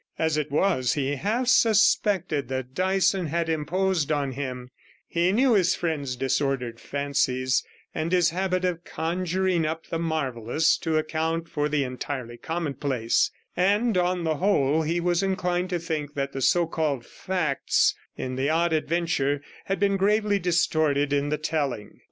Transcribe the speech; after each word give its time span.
As 0.17 0.35
it 0.35 0.49
was, 0.49 0.93
he 0.95 1.13
half 1.13 1.47
suspected 1.47 2.47
that 2.47 2.73
Dyson 2.73 3.27
had 3.27 3.47
imposed 3.49 4.11
on 4.11 4.31
him; 4.31 4.71
he 5.07 5.31
knew 5.31 5.53
his 5.53 5.75
friend's 5.75 6.15
disordered 6.15 6.79
fancies, 6.79 7.63
and 7.93 8.11
his 8.11 8.31
habit 8.31 8.65
of 8.65 8.83
conjuring 8.83 9.63
up 9.63 9.85
the 9.85 9.99
marvellous 9.99 10.75
to 10.79 10.97
account 10.97 11.47
for 11.47 11.69
the 11.69 11.83
entirely 11.83 12.37
commonplace; 12.37 13.29
and, 13.55 13.95
on 13.95 14.23
the 14.23 14.37
whole, 14.37 14.81
he 14.81 14.99
was 14.99 15.21
inclined 15.21 15.69
to 15.69 15.77
think 15.77 16.15
that 16.15 16.31
the 16.31 16.41
so 16.41 16.65
called 16.65 17.05
facts 17.05 17.93
in 18.17 18.35
the 18.37 18.49
odd 18.49 18.73
adventure 18.73 19.43
had 19.65 19.79
been 19.79 19.97
gravely 19.97 20.39
distorted 20.39 21.13
in 21.13 21.29
the 21.29 21.37
telling. 21.37 21.99